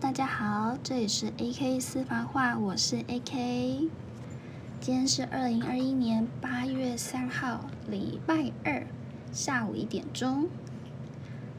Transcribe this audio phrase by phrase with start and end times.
[0.00, 3.90] 大家好，这里是 AK 私房话，我是 AK。
[4.80, 8.86] 今天是二零二一年八月三号，礼拜二
[9.30, 10.48] 下午一点钟，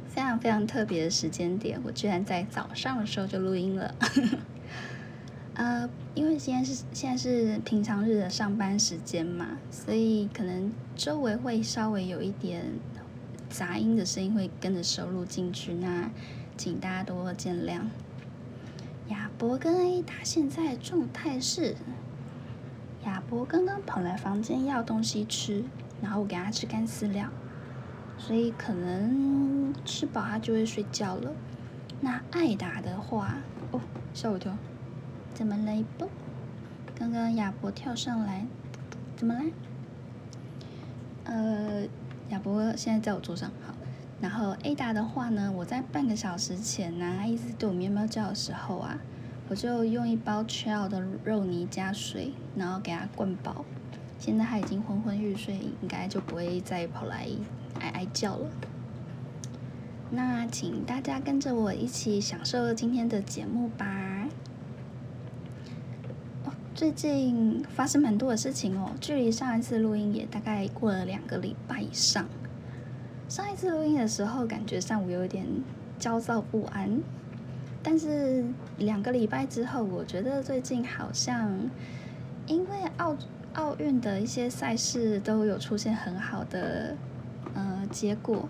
[0.07, 3.93] 非常非常特别的时间点，我居然在早上的时候就录音了。
[5.53, 12.65] 呃，因为现在是现在是平常日的上班时间嘛，所以可能周围会稍微有一点
[13.49, 16.09] 杂音的声音会跟着收录进去，那
[16.57, 17.81] 请大家多多见谅。
[19.41, 21.75] 亚伯跟 A 达现在状态是，
[23.05, 25.63] 亚伯刚刚跑来房间要东西吃，
[25.99, 27.27] 然后我给他吃干饲料，
[28.19, 31.33] 所以可能吃饱他就会睡觉了。
[32.01, 33.37] 那艾达的话，
[33.71, 33.81] 哦，
[34.13, 34.55] 吓我一跳，
[35.33, 35.83] 怎么了？
[35.97, 36.07] 不，
[36.93, 38.45] 刚刚亚伯跳上来，
[39.17, 39.41] 怎么啦？
[41.23, 41.87] 呃，
[42.29, 43.73] 亚伯现在在我桌上，好。
[44.21, 48.99] 然后 Ada 的话呢，我在半个小时前呢，他一直对我喵喵叫的时候啊，
[49.51, 53.65] 我就用一包 Chill 的肉泥加水，然后给他灌饱。
[54.17, 57.27] 现在他已经昏昏欲睡，应该就不会再跑来
[57.81, 58.49] 哀哀叫了。
[60.09, 64.29] 那请大家跟着我一起享受今天的节目吧。
[66.73, 72.25] 最近发生蛮多的事情哦，距离上一次录音也大概过了两个礼拜以上。
[73.27, 75.45] 上一次录音的时候，感觉上午有点
[75.99, 77.01] 焦躁不安，
[77.83, 78.43] 但是
[78.77, 81.51] 两个礼拜之后，我觉得最近好像
[82.47, 83.15] 因为奥
[83.53, 86.95] 奥运的一些赛事都有出现很好的
[87.53, 88.47] 呃结果，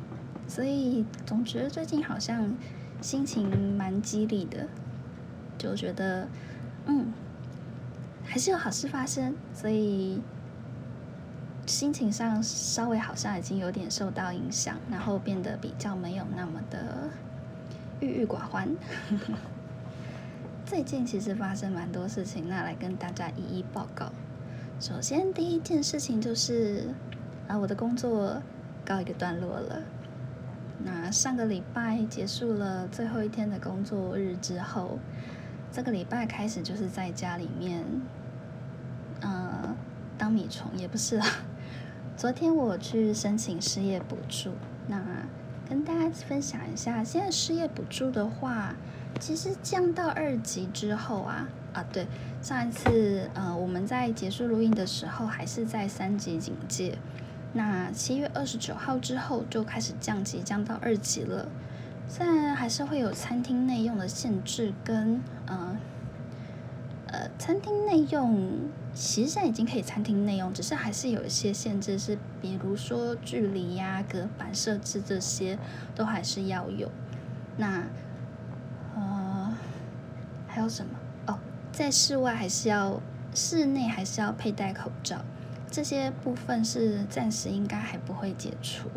[0.47, 2.55] 所以总觉得最近好像
[3.01, 4.67] 心情蛮激励的，
[5.57, 6.27] 就觉得
[6.85, 7.13] 嗯
[8.23, 10.21] 还是有好事发生，所以。
[11.67, 17.07] 心情上稍微好像已经有点受到影响，然后变得比较没有那么的
[18.01, 18.67] 郁郁寡欢。
[20.65, 24.11] 最近其实发生蛮多事情，那来跟大家一一报告。
[24.79, 26.89] 首先第一件事情就是，
[27.47, 28.41] 啊，我的工作
[28.83, 29.81] 告一个段落了。
[30.83, 34.97] 那上个礼拜结束了最后一天的工作日之后，
[35.71, 37.85] 这个礼拜开始就是在家里面，
[39.19, 39.75] 呃，
[40.17, 41.25] 当米虫也不是啦。
[42.17, 44.51] 昨天我去申请失业补助，
[44.87, 44.99] 那
[45.71, 48.75] 跟大家分享一下，现在失业补助的话，
[49.21, 52.05] 其实降到二级之后啊，啊对，
[52.41, 56.97] 上一次呃我们在结束录音的时候还是在三级警戒，
[57.53, 61.47] 那七月二十九号之后就开始降级，降到二级了，
[62.05, 65.77] 虽然还是会有餐厅内用的限制跟呃。
[67.11, 75.59] 呃，餐厅内用其实现在已经可以餐厅内用，只是还是有一些限制，是比如说距离呀、隔板设置这些
[75.93, 76.89] 都还是要有。
[77.57, 77.83] 那
[78.95, 79.57] 呃
[80.47, 80.91] 还有什么？
[81.27, 81.37] 哦，
[81.71, 83.01] 在室外还是要，
[83.33, 85.17] 室内还是要佩戴口罩，
[85.69, 88.87] 这些部分是暂时应该还不会解除。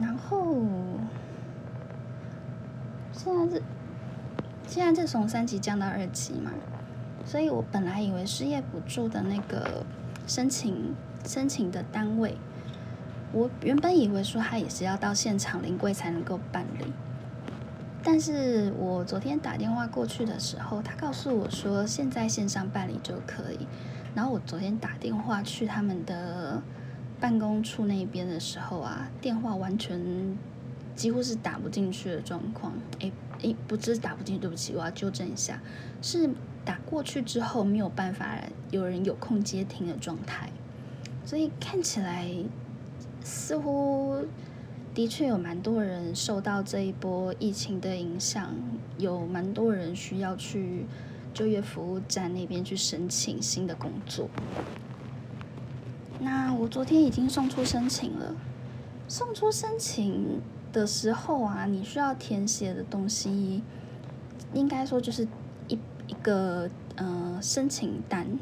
[0.00, 0.56] 然后
[3.12, 3.62] 现在是
[4.66, 6.50] 现在是从三级降到二级嘛？
[7.24, 9.84] 所以我本来以为失业补助的那个
[10.26, 10.94] 申请
[11.26, 12.36] 申请的单位，
[13.32, 16.92] 我原本以为说他也是要到现场临柜才能够办理，
[18.02, 23.66] 但是我昨天打电话过去的时候，他告诉我说现在线上办理就可以。
[24.14, 26.62] 然后我昨天打电话去他们的
[27.18, 29.98] 办公处那边的时候啊，电话完全
[30.94, 32.72] 几乎是打不进去的状况。
[33.00, 33.12] 诶
[33.42, 35.60] 诶，不是打不进去，对不起，我要纠正一下，
[36.00, 36.30] 是。
[36.66, 38.38] 打过去之后没有办法
[38.70, 40.48] 有人有空接听的状态，
[41.22, 42.26] 所以看起来
[43.22, 44.24] 似乎
[44.94, 48.54] 的确有蛮多人受到这一波疫情的影响，
[48.96, 50.86] 有蛮多人需要去
[51.34, 54.30] 就业服务站那边去申请新的工作。
[56.18, 58.34] 那我昨天已经送出申请了，
[59.06, 60.40] 送出申请
[60.74, 63.62] 的时候啊，你需要填写的东西，
[64.52, 65.26] 应该说就是。
[65.66, 68.38] 一一个呃申请单，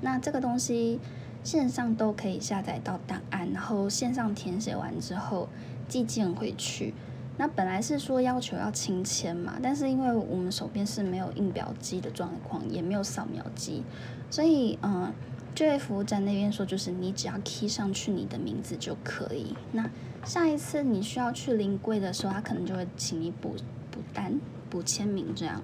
[0.00, 0.98] 那这个东西
[1.44, 5.48] 线上都可以下载到档案，然后线上填写完之后
[5.86, 6.92] 寄件回去。
[7.36, 13.84] 那本来是说要求要亲签嘛，但是因为我们手边是没有印表机的状况，也没有扫描机，
[14.28, 15.12] 所以嗯，
[15.54, 19.54] 就业服务站那边说就是你只要 key 上去你的名字就可以。
[19.72, 19.90] 那
[20.24, 23.56] 下一次你需要去临柜的时候，他可能就会请你补
[23.90, 25.62] 补单、补签名这样。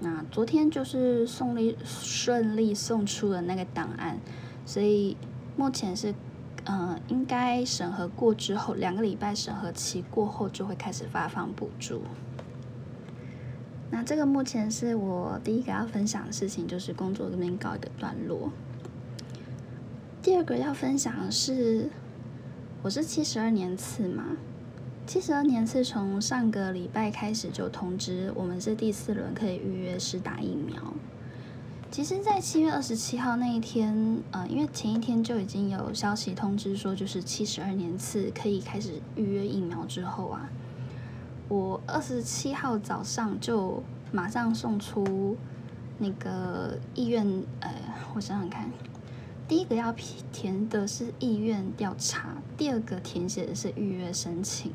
[0.00, 4.18] 那昨天就是送利顺利送出了那个档案，
[4.64, 5.16] 所以
[5.56, 6.14] 目前是，
[6.64, 12.02] 呃，应该审核过之后，两个礼拜审核期过后就会开始发放补助。
[13.90, 18.50] 那这个目前是我第一个要分享的事情，就是工作这边告一个段落。
[20.22, 21.88] 第二个要分享的是，
[22.82, 24.36] 我是七十二年次嘛，
[25.06, 30.94] 七十二年次从上个礼拜开始就通知我们是第四轮可以预约试打疫苗。
[31.90, 40.48] 其实，在七月二十七号那一天，呃，因为前一天就已经有消息通知说，就是七十二年次可以开始预约疫苗之后啊，
[41.50, 43.82] 我二十七号早上就
[44.12, 45.36] 马上送出
[45.98, 47.26] 那个意愿，
[47.58, 47.68] 呃，
[48.14, 48.70] 我想想看。
[49.48, 49.92] 第一个要
[50.30, 54.70] 填的是意愿调查，第二个填写的是预约申请。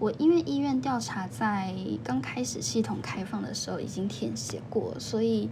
[0.00, 1.72] 我因为意愿调查在
[2.02, 5.48] 刚开始系统开放的时候已经填写过，所以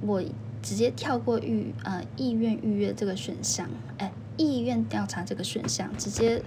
[0.00, 0.22] 我
[0.62, 3.68] 直接跳过预呃意愿预约这个选项，
[3.98, 6.42] 哎，意愿调查这个选项直接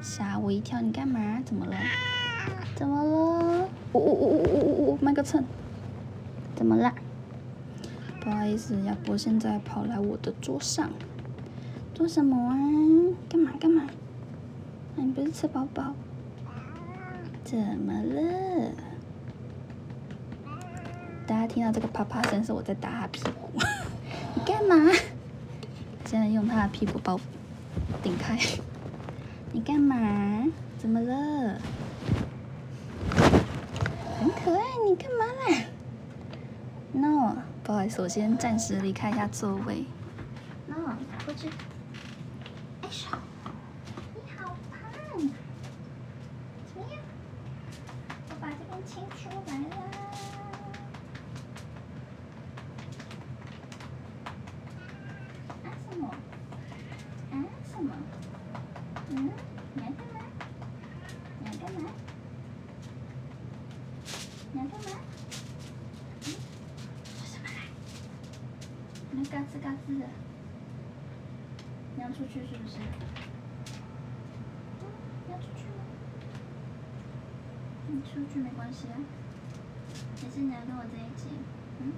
[0.00, 0.80] 吓我一跳！
[0.80, 1.42] 你干嘛？
[1.44, 1.76] 怎么了？
[2.74, 3.68] 怎么了？
[3.92, 4.98] 呜呜呜呜呜呜！
[5.00, 5.44] 麦克蹭，
[6.56, 6.92] 怎么了？
[8.20, 10.90] 不好意思，亚波现在跑来我的桌上，
[11.94, 12.56] 做什么啊？
[13.28, 13.84] 干嘛干嘛？
[14.96, 15.94] 你不是吃饱饱？
[17.44, 18.72] 怎么了？
[21.26, 23.60] 大家听到这个啪啪声，是我在打他屁股。
[24.34, 24.92] 你干嘛？
[26.06, 27.16] 现在用他的屁股把
[28.02, 28.38] 顶开。
[29.52, 30.46] 你干嘛？
[30.78, 31.58] 怎么了？
[34.24, 35.66] 很可爱，你干嘛啦
[36.94, 37.36] ？No。
[37.62, 39.84] 不好意思，我先暂时离开一下座位。
[40.66, 41.50] No，过去。
[42.80, 43.18] 哎少，
[44.14, 45.18] 你好胖！
[45.18, 47.02] 怎么样？
[48.30, 49.76] 我把这边清除来啦。
[55.64, 56.08] 啊什么？
[57.30, 57.92] 啊什么？
[59.10, 59.30] 嗯？
[59.74, 60.20] 你要干嘛？
[61.40, 61.90] 你要干嘛？
[64.52, 64.86] 你要干嘛？
[69.86, 70.06] 是的，
[71.96, 72.78] 你要出去是不是？
[74.80, 74.86] 嗯，
[75.26, 75.84] 你要出去吗？
[77.88, 78.96] 你出去没关系啊，
[80.22, 81.28] 还是你要跟我在一起？
[81.80, 81.92] 嗯？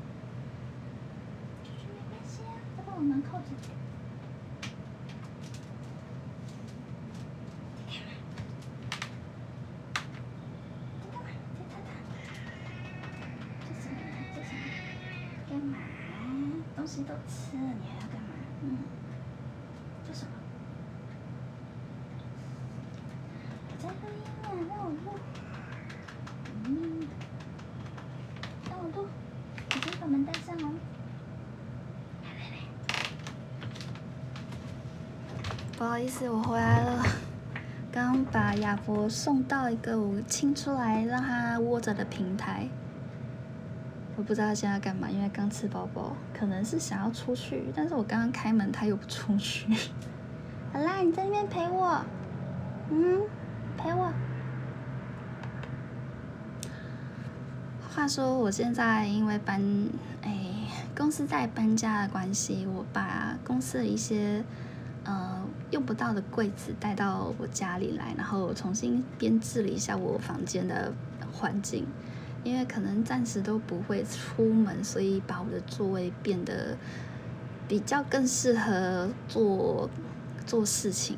[1.64, 3.85] 出去没关系啊，再把我门扣着。
[16.96, 18.28] 西都吃了，你还要干嘛？
[18.62, 18.78] 嗯，
[20.06, 20.30] 做什么？
[23.70, 25.12] 我在录音呢，让我录。
[26.64, 27.06] 嗯，
[28.70, 29.06] 让我录。
[29.74, 30.72] 你先把门带上哦。
[35.76, 37.04] 不好意思，我回来了。
[37.92, 42.66] 刚把亚博送到一个我清出来让他窝着的平台。
[44.16, 47.64] 我不知道他现在干嘛，因为刚吃饱饱，可能是想要出去。
[47.74, 49.66] 但是我刚刚开门，他又不出去。
[50.72, 52.02] 好啦，你在那边陪我，
[52.90, 53.20] 嗯，
[53.76, 54.10] 陪我。
[57.94, 59.62] 话说，我现在因为搬，
[60.22, 60.34] 哎，
[60.96, 64.42] 公司在搬家的关系，我把公司的一些
[65.04, 70.92] 呃用不到的柜子带到我家里来，然后重新编制了一下我房间的
[71.32, 71.86] 环境。
[72.46, 76.76] 因为可能暂时都不会出门，所以把我的座位变得
[77.66, 79.90] 比较更适合做
[80.46, 81.16] 做事情。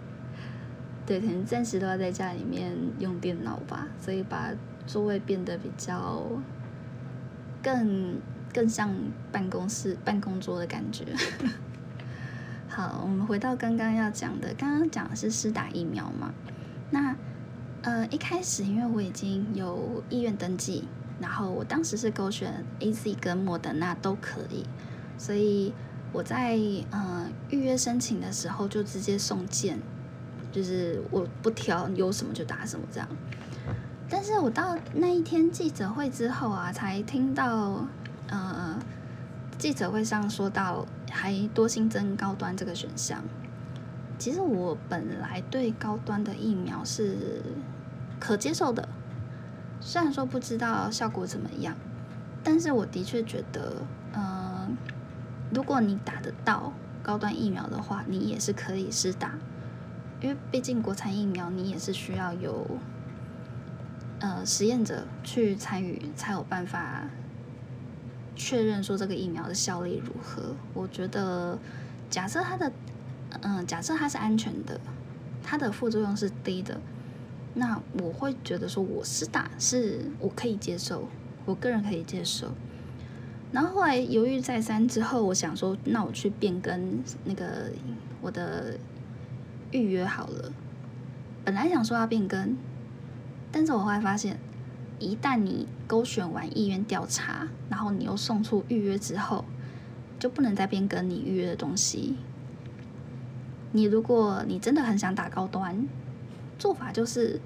[1.06, 4.50] 对，可能暂时都要在家里面用电脑吧，所以把
[4.86, 6.22] 座位变得比较
[7.62, 8.20] 更
[8.52, 8.94] 更像
[9.32, 11.06] 办公室办公桌的感觉。
[12.68, 16.34] 好，我们回到刚刚要讲的，刚刚讲的是施打疫苗嘛？
[16.90, 17.16] 那。
[17.84, 20.88] 呃，一开始因为我已经有意愿登记，
[21.20, 24.64] 然后我当时是勾选 A Z 跟莫德纳都可以，
[25.18, 25.70] 所以
[26.10, 26.58] 我在
[26.90, 29.78] 呃预约申请的时候就直接送件，
[30.50, 33.06] 就是我不挑有什么就打什么这样。
[34.08, 37.86] 但是我到那一天记者会之后啊，才听到
[38.28, 38.78] 呃
[39.58, 43.22] 记者会上说到还多新增高端这个选项。
[44.18, 47.42] 其实我本来对高端的疫苗是。
[48.18, 48.88] 可接受的，
[49.80, 51.76] 虽然说不知道效果怎么样，
[52.42, 53.82] 但是我的确觉得，
[54.14, 54.76] 嗯，
[55.52, 59.34] 如果你打得到高端疫苗的话，你也是可以试打，
[60.20, 62.66] 因为毕竟国产疫苗你也是需要有，
[64.20, 67.02] 呃，实验者去参与才有办法
[68.34, 70.54] 确认说这个疫苗的效力如何。
[70.72, 71.58] 我觉得，
[72.08, 72.72] 假设它的，
[73.42, 74.80] 嗯，假设它是安全的，
[75.42, 76.80] 它的副作用是低的。
[77.54, 81.08] 那我会觉得说我是打是我可以接受，
[81.46, 82.52] 我个人可以接受。
[83.52, 87.70] 然后后来犹豫再三之后，我想说，那我去变更那个
[88.20, 88.76] 我的
[89.70, 90.52] 预约好了。
[91.44, 92.56] 本来想说要变更，
[93.52, 94.36] 但是我后来发现，
[94.98, 99.44] 一旦你勾选完意愿调查，然后你又送出预约之后，
[100.18, 102.16] 就不能再变更你预约的东西。
[103.70, 105.86] 你如果你真的很想打高端，
[106.58, 107.40] 做法就是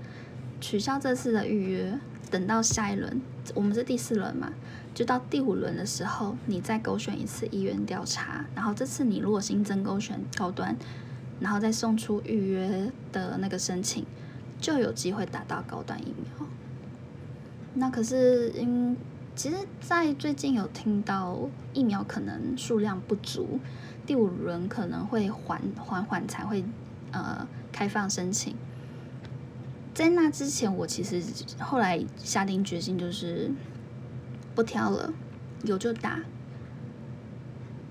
[0.61, 1.99] 取消这次的预约，
[2.31, 3.21] 等到下一轮，
[3.55, 4.53] 我们是第四轮嘛。
[4.95, 10.77] 就到第五轮的时候，你再勾选一次意愿调查，然后这次你如果新增勾选高端，
[11.39, 14.05] 然后再送出预约的那个申请，
[14.61, 16.47] 就有机会打到高端疫苗。
[17.75, 18.97] 那可是，因
[19.37, 21.39] 其实，在最近有听到
[21.73, 23.61] 疫苗可能数量不足，
[24.05, 26.65] 第五轮可能会缓缓缓才会
[27.13, 28.57] 呃开放申请。
[29.99, 31.21] 在那之前，我其实
[31.59, 33.51] 后来下定决心就是。
[34.55, 35.13] 不挑了，
[35.63, 36.19] 有就打，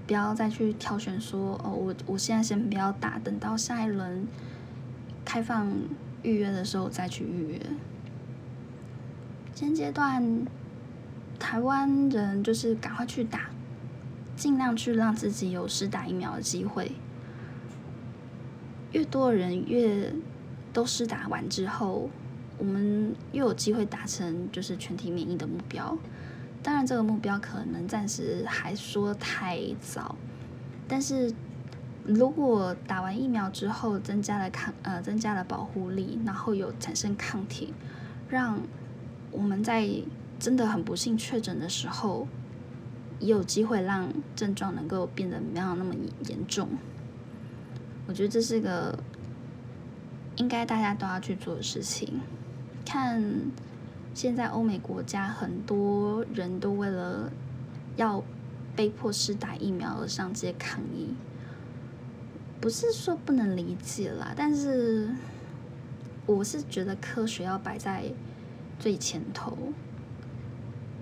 [0.05, 4.27] 不要再去挑选说哦，我我现在先不要打，等到下一轮
[5.23, 5.71] 开放
[6.23, 7.61] 预约的时候再去预约。
[9.55, 10.45] 现阶段
[11.39, 13.49] 台湾人就是赶快去打，
[14.35, 16.91] 尽量去让自己有试打疫苗的机会。
[18.91, 20.13] 越多人越
[20.77, 22.07] 都施打完之后，
[22.59, 25.97] 我们又有机会达成就是全体免疫的目标。
[26.61, 30.15] 当然，这个目标可能暂时还说太早，
[30.87, 31.33] 但是
[32.05, 37.73] 如果打完疫苗之后增加了抗呃增加了保护力，然后有产生抗体，
[38.29, 38.61] 让
[39.31, 39.89] 我们在
[40.37, 42.27] 真的很不幸确诊的时候，
[43.19, 45.95] 也有机会让症状能够变得没有那么
[46.27, 46.69] 严重。
[48.05, 48.95] 我觉得这是个
[50.37, 52.21] 应该大家都要去做的事情，
[52.83, 53.21] 看。
[54.13, 57.31] 现在欧美国家很多人都为了
[57.97, 58.23] 要
[58.75, 61.13] 被迫施打疫苗而上街抗议，
[62.59, 65.07] 不是说不能理解啦，但是
[66.25, 68.05] 我是觉得科学要摆在
[68.79, 69.55] 最前头。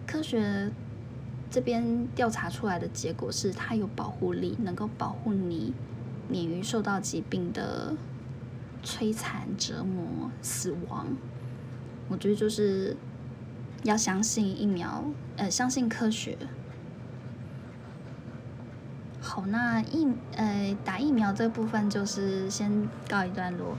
[0.06, 0.70] 科学
[1.50, 5.74] 这边调查出来的结果是，它有保护力，能够保护你
[6.28, 7.96] 免于受到疾病的
[8.86, 11.08] 摧残、折磨、死亡。
[12.08, 12.96] 我觉得就是
[13.84, 15.04] 要相信疫苗，
[15.38, 16.38] 呃，相信科学。
[19.20, 23.76] 好，那疫呃打疫苗这部分就是先告一段落。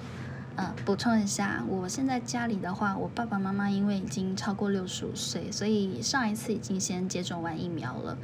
[0.56, 8.16] 呃，补充一下，我现在家里的话，我爸爸妈妈因为已经超过六十五岁，所以上一次已经先接种完疫苗了。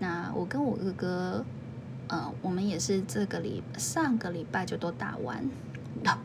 [0.00, 1.44] 那我跟我哥哥，
[2.08, 5.48] 呃，我们也是这个礼上个礼拜就都打完。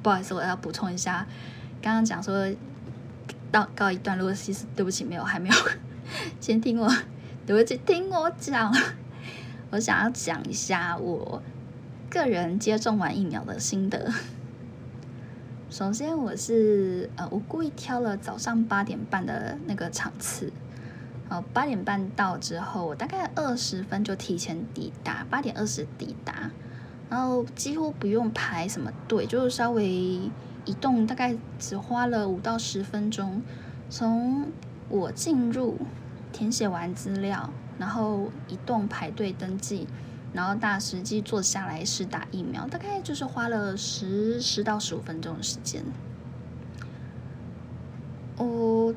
[0.02, 1.26] 不好意思，我要补充一下，
[1.82, 2.50] 刚刚讲说。
[3.52, 5.56] 到告一段落，其实对不起，没有，还没有。
[6.40, 6.88] 先听我，
[7.48, 8.72] 对不起，听我讲。
[9.72, 11.42] 我想要讲一下我
[12.12, 14.14] 个人接种完疫苗的心得。
[15.72, 20.54] 首先，我是呃，我故意挑了早上八点半的那个场次。
[21.28, 26.52] 哦，八点半到之后，我大概二十分就提前抵达，八点二十抵达，
[27.10, 30.32] 然后几乎不用排什么队，就是稍微。
[30.66, 33.42] 移动大概只花了五到十分钟，
[33.90, 34.52] 从
[34.88, 35.80] 我进入
[36.32, 37.50] 填写完资料，
[37.80, 39.88] 然后移动排队登记，
[40.32, 45.84] 然后大实际坐下来是打疫苗，大概就是花了十十到十五分钟的时间。
[48.38, 48.94] 哦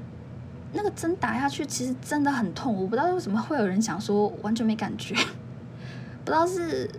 [0.75, 5.15] 那个针打下去其实真的很痛，我不知道为什么会有人想说完全没感觉，
[6.23, 6.91] 不知道是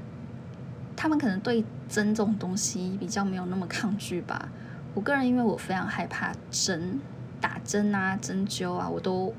[1.03, 4.47] 他们可能对针这种东西比较没有那么抗拒吧。
[4.93, 6.97] 我个人因为我非常害怕针
[7.41, 9.33] 打针啊、针灸啊，我都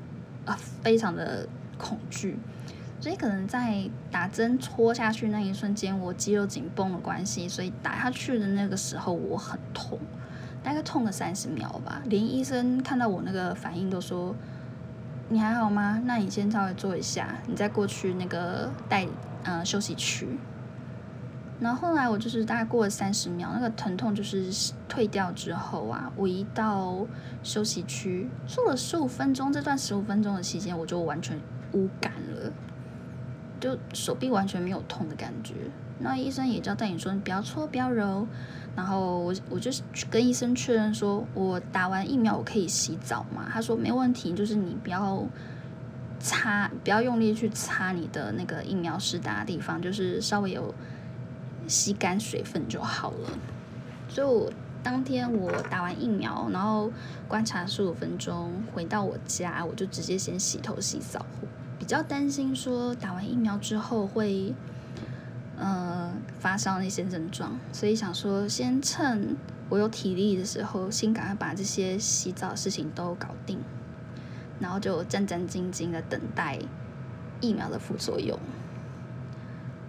[0.45, 1.47] 啊非常的
[1.79, 2.37] 恐惧，
[2.99, 9.97] 所以可能在打针戳下去那一瞬间，我肌肉紧绷的关系，所以打下去的那个时候我很痛，
[10.61, 11.99] 大概痛了三十秒吧。
[12.05, 14.35] 连医生看到我那个反应都说
[15.29, 15.99] ：“你还好吗？
[16.05, 19.07] 那你先稍微坐一下，你再过去那个待
[19.45, 20.27] 嗯休息区。”
[21.57, 24.51] 然后后来我就是大概过了三十秒，那个疼痛就是
[24.89, 27.07] 退掉之后啊，我一到
[27.43, 31.39] 休息区坐了十五分钟，这段十五分钟的期间我就完全
[31.71, 32.51] 无感了，
[33.57, 35.53] 就手臂完全没有痛的感觉。
[35.97, 38.27] 那医生也交代你说你不要搓不要揉，
[38.75, 39.71] 然后我我就
[40.09, 43.47] 跟医生确认说我打完疫苗我可以洗澡嘛？
[43.49, 45.25] 他说没问题，就是你不要
[46.19, 50.75] 擦，不要用力去擦你的那个疫苗施打的地方，就是稍微有。
[51.67, 53.29] 吸干水分就好了，
[54.07, 54.51] 所以我
[54.83, 56.91] 当天我打完疫苗，然后
[57.27, 61.25] 观察十五分钟，回到我家，我就直接先洗头洗澡，
[61.79, 64.53] 比较担心说打完疫苗之后会
[65.57, 69.35] 呃发烧那些症状，所以想说先趁
[69.69, 73.59] 我有体力的时候，先赶快把这些洗澡的事情都搞定，
[74.59, 76.59] 然后就战战兢兢的等待
[77.41, 78.39] 疫苗的副作用。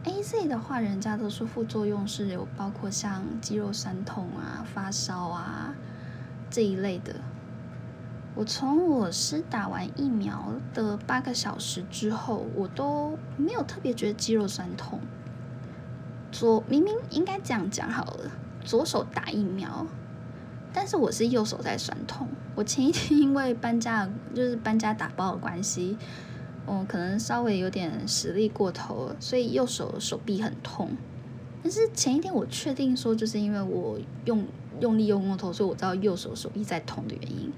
[0.07, 5.75] A Z 的话，人家都说副作用是有包括像肌肉酸痛啊、发烧啊
[6.49, 7.17] 这一类的。
[8.37, 15.01] 我从我是打完疫苗的八个小时之后，我都没有特别觉得肌肉酸痛。
[16.31, 18.31] 左明明应该这样讲好了，
[18.65, 19.87] 左手打疫苗，
[20.73, 22.29] 但是我是右手在酸痛。
[22.55, 25.99] 我前一天因为搬家，就是搬家打包的关系。
[26.67, 30.91] 哦，可能稍微有点实力过头了，所以右手手臂很痛。
[31.63, 34.45] 但是前一天我确定说，就是因为我用
[34.81, 37.53] 用力用过头，所以我知道右手手臂在痛的原因。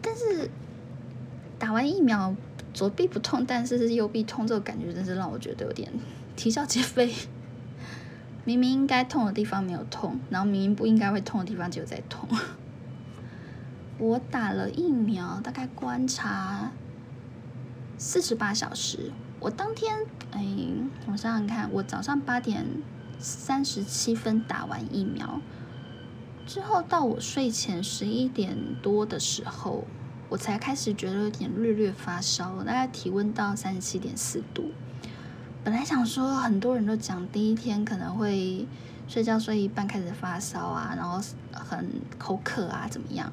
[0.00, 0.50] 但是
[1.58, 2.36] 打完疫苗
[2.72, 5.90] 左臂不痛，但是右臂痛，这个感觉真是让我觉得有点
[6.36, 7.12] 啼笑皆非。
[8.44, 12.28] 明明应该痛的地方没有痛，然后明明不应该会痛的地方就在痛。
[13.98, 16.70] 我打了疫苗，大概观察。
[17.98, 19.10] 四十八小时，
[19.40, 19.96] 我当天，
[20.32, 20.44] 哎，
[21.06, 22.66] 我想想看，我早上八点
[23.18, 25.40] 三十七分打完疫苗，
[26.46, 29.84] 之后到我睡前十一点多的时候，
[30.28, 34.70] 我才开始觉得有点略略发烧，大概体温到三十七点四度。
[35.64, 38.68] 本来想说，很多人都讲第一天可能会
[39.08, 41.18] 睡觉睡一半开始发烧啊，然后
[41.52, 41.88] 很
[42.18, 43.32] 口渴啊，怎么样？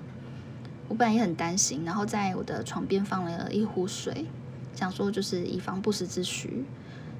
[0.87, 4.25] 我本来也很担心，然后在我的床边放了一壶水。
[4.73, 6.65] 想说就是以防不时之需，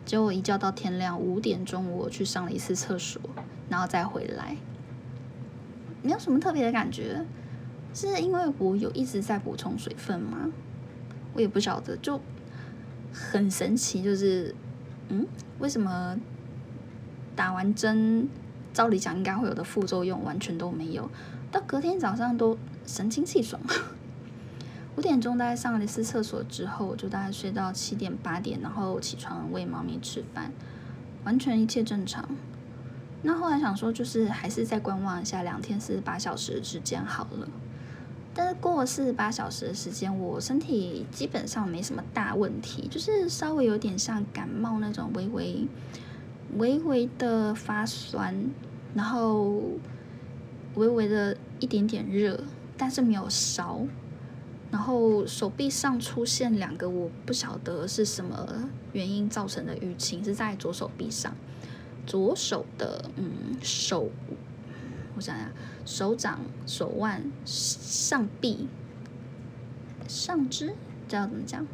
[0.05, 3.21] 结果一觉到天亮五点钟，我去上了一次厕所，
[3.69, 4.57] 然后再回来，
[6.01, 7.25] 没有什么特别的感觉，
[7.93, 10.49] 是因为我有一直在补充水分吗？
[11.33, 12.19] 我也不晓得，就
[13.11, 14.53] 很神奇，就是
[15.09, 15.25] 嗯，
[15.59, 16.17] 为什么
[17.35, 18.27] 打完针，
[18.73, 21.09] 照理讲应该会有的副作用完全都没有，
[21.51, 23.61] 到隔天早上都神清气爽。
[24.95, 30.51] 五点钟大概上了一次厕所之后，就大概睡到七点八点，然后起床喂猫咪吃饭，
[31.23, 32.29] 完全一切正常。
[33.23, 37.47] 那后来想说，就是还是再观望一下两天四十八小时的时间好了。
[38.35, 45.67] 但是过了四十八小时的时间，我身体基本上没什么大问题，就是稍微有点像感冒那种微微
[46.57, 48.35] 微微的发酸，
[48.93, 49.61] 然后
[50.75, 52.43] 微微的一点点热，
[52.77, 53.81] 但是没有烧。
[54.73, 61.31] 然后手臂上出现两个，我不晓得是什么原因造成的淤青，是在左手臂上，
[62.07, 64.09] 左手的嗯手，
[65.15, 65.47] 我想想，
[65.85, 68.67] 手掌、手腕、上臂、
[70.07, 70.73] 上肢，
[71.07, 71.67] 这要怎么讲？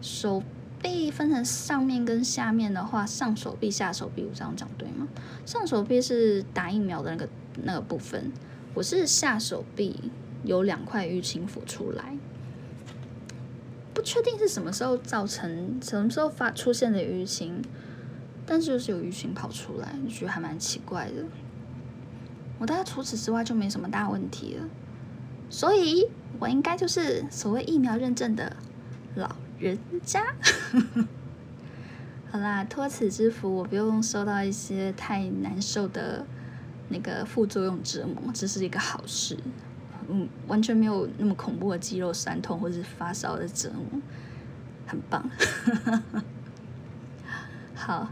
[0.00, 0.42] 手
[0.80, 5.06] 臂分成上面跟下面的话，上手臂、下手臂，我这样讲对吗？
[5.44, 7.28] 上手臂是打疫苗的那个
[7.64, 8.32] 那个部分，
[8.72, 10.10] 我是下手臂。
[10.46, 12.16] 有两块淤青浮出来，
[13.92, 17.62] 不确定是什么时候造成，什么时候发出现的淤青，
[18.46, 21.24] 但是就是有淤青跑出来，觉得还蛮奇怪的。
[22.58, 24.68] 我大概除此之外就没什么大问题了，
[25.50, 28.56] 所以我应该就是所谓疫苗认证的
[29.14, 30.24] 老人家。
[32.30, 36.26] 好啦，托此之福，我不用受到一些太难受的
[36.88, 39.36] 那个副作用折磨，这是一个好事。
[40.08, 44.00] 嗯，完全没有那么恐怖的肌肉酸痛或者是发烧的折磨，
[44.86, 45.28] 很棒。
[47.74, 48.08] 好，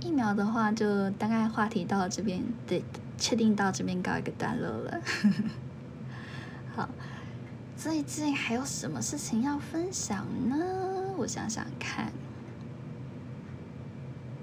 [0.00, 2.84] 疫苗的话就大概话题到这边，对，
[3.18, 5.00] 确定到这边告一个段落了。
[6.76, 6.88] 好，
[7.76, 10.56] 最近还有什么事情要分享呢？
[11.16, 12.12] 我想想看，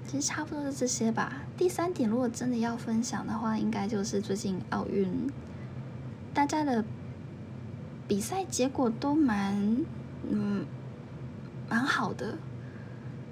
[0.06, 1.42] 其实差不多是这些吧。
[1.56, 5.30] 第三点，如果真的要分享的话，应该就是最近奥运。
[6.38, 6.84] 大家的
[8.06, 9.84] 比赛结果都蛮
[10.30, 10.64] 嗯
[11.68, 12.38] 蛮好的，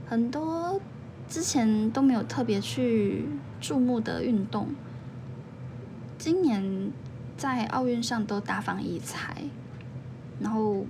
[0.08, 0.80] 很多
[1.28, 3.24] 之前都没有特别去
[3.60, 4.70] 注目的运动，
[6.18, 6.90] 今年
[7.36, 9.44] 在奥运上都大放异彩，
[10.40, 10.84] 然后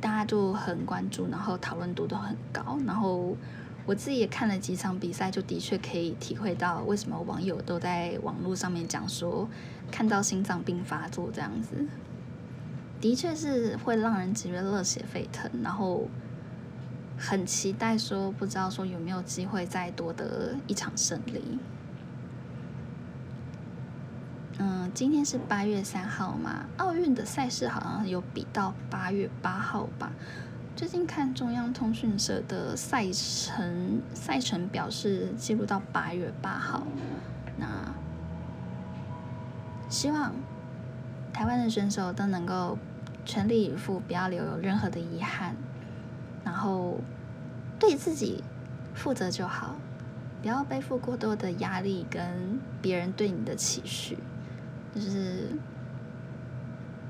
[0.00, 3.36] 大家就很关注，然后讨论度都很高，然后
[3.86, 9.48] 我自己也看了几场比赛，就的确可以体会到为什么网友都在网络上面讲说。
[9.90, 11.86] 看到心脏病发作这样子，
[12.98, 16.08] 的确是会让人觉得热血沸腾，然后
[17.18, 21.58] 很期待说，不知道说有没有机会再夺得一场胜利。
[24.56, 30.10] 嗯，今天是八月三号嘛，奥运的赛事好像有比到八月八号吧。
[30.74, 36.82] 最近看中央通讯社的赛程，赛程表示记录到八月八号。
[37.58, 37.66] 那
[39.88, 40.32] 希望
[41.32, 42.78] 台湾的选手都能够
[43.24, 45.54] 全力以赴，不要留有任何的遗憾，
[46.42, 46.98] 然后
[47.78, 48.42] 对自己
[48.94, 49.76] 负责就好，
[50.40, 54.18] 不要背负过多的压力跟别人对你的期许。
[54.94, 55.48] 就是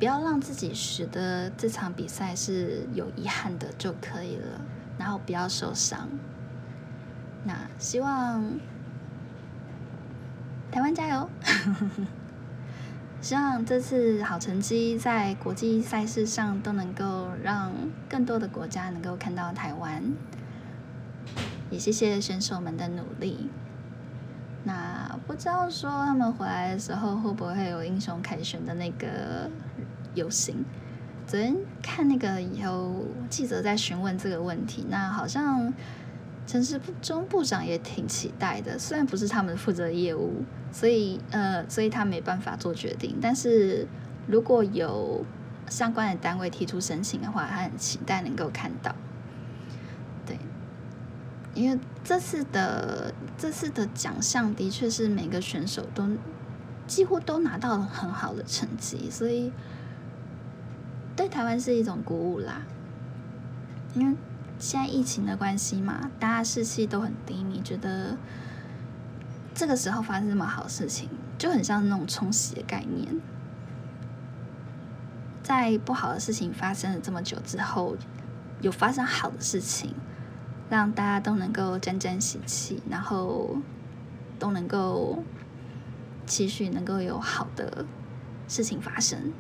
[0.02, 4.60] 不要让自己使得这场比赛是有遗憾的就可以了，
[4.98, 6.08] 然后不要受伤。
[7.44, 8.58] 那希望
[10.72, 11.30] 台湾加油！
[13.22, 17.70] 希望这次好成绩在国际赛事上都能够让
[18.08, 20.02] 更多的国家能够看到台湾。
[21.70, 23.48] 也谢谢选手们的努力。
[24.64, 29.51] 那不知道说他们回来的时候会不会有英雄凯旋的那个
[30.14, 30.64] 游行？
[31.27, 35.72] 昨天看那个有记者在询问这个问题，那好像
[36.46, 38.79] 城市中部长也挺期待的。
[38.79, 43.16] 虽然不是他们负责业务，所以呃，所以他没办法做决定。
[43.22, 43.87] 但是
[44.27, 45.25] 如果有
[45.68, 48.94] 相关的单位提出申请的话，他很期待能够看到。
[51.54, 51.78] 因为。
[52.04, 56.08] 这次的这次的奖项的确是每个选手都
[56.84, 59.52] 几乎都拿到了很好的成绩，所以
[61.14, 62.62] 对台湾是一种鼓舞啦。
[63.94, 64.16] 因为
[64.58, 68.16] 现在疫情的关系嘛，大家士气都很低迷，觉得
[69.54, 73.20] 这个时候发生这么好事情，就很像那种冲洗的概念。
[75.44, 77.96] 在不好的事情发生了这么久之后，
[78.60, 79.94] 有发生好的事情。
[80.72, 83.58] 让大家都能够沾沾喜气，然后
[84.38, 85.22] 都能够
[86.26, 87.85] 期许能够有好的
[88.48, 89.35] 事情发生。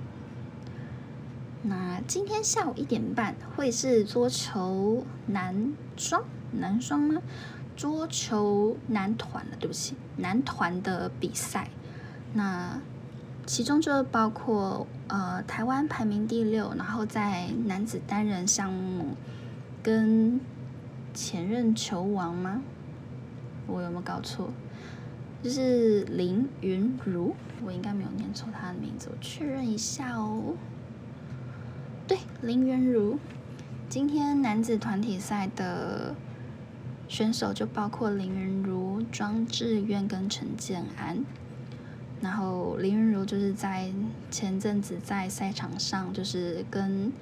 [1.62, 7.22] 那今天下午一点半会是桌球男双男双吗？
[7.74, 11.70] 桌球男团的，对不起，男团的比赛。
[12.34, 12.78] 那
[13.46, 19.16] 其中就包括呃台湾排名第六，然后在男子单人项目
[19.82, 20.38] 跟。
[21.14, 22.62] 前任球王吗？
[23.66, 24.50] 我有没有搞错？
[25.42, 30.54] 就是林云如，我应该没有念错他的名字，我确认一下哦。
[32.06, 33.18] 对，林云如。
[33.88, 36.14] 今天男子团体赛的
[37.08, 41.24] 选手就包括林云如、庄智渊跟陈建安。
[42.20, 43.92] 然后林云如就是在
[44.30, 47.12] 前阵子在赛场上就是跟。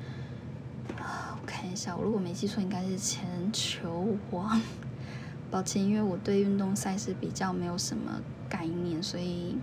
[1.40, 4.60] 我看一下，我如果没记错，应该是前球王。
[5.50, 9.58] 抱歉，因为我对运动赛事比较没有什么概念，所以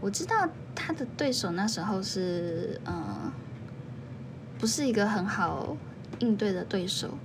[0.00, 3.32] 我知道他的对手那时候是呃，
[4.58, 5.76] 不是一个很好
[6.18, 7.16] 应对的对手。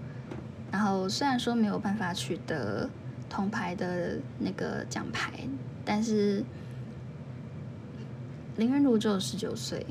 [0.71, 2.87] 然后虽然说没有办法取得
[3.27, 5.31] 铜牌的那个奖牌，
[5.83, 6.43] 但是
[8.57, 9.83] 林元如只有十九岁。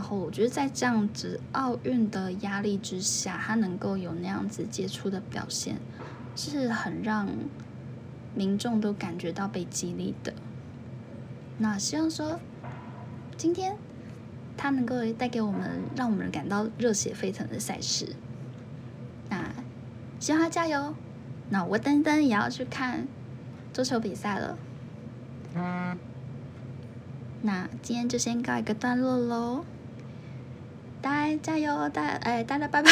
[0.00, 5.76] 然后我觉得在这样子奥运的压力之下，他能够有那样子杰出的表现，
[6.34, 7.28] 是很让
[8.34, 10.32] 民众都感觉到被激励的。
[11.58, 12.40] 那希望说
[13.36, 13.76] 今天
[14.56, 18.16] 他能够带给我们，让我们感到热血沸腾的赛事。
[19.28, 19.52] 那
[20.18, 20.94] 希望他加油。
[21.50, 23.06] 那我等等也要去看
[23.74, 24.56] 足球比赛了。
[27.42, 29.66] 那今天就先告一个段落喽。
[31.02, 31.88] 大家加油！
[31.88, 32.90] 大哎，大家拜拜。